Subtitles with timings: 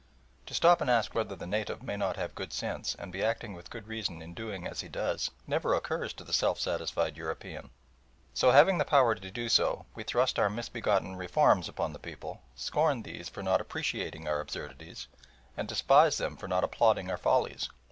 [0.47, 3.53] To stop and ask whether the native may not have good sense, and be acting
[3.53, 7.69] with good reason in doing as he does, never occurs to the self satisfied European.
[8.33, 12.41] So, having the power to do so, we thrust our misbegotten "reforms" upon the people,
[12.55, 15.07] scorn these for not appreciating our absurdities,
[15.55, 17.69] and despise them for not applauding our follies.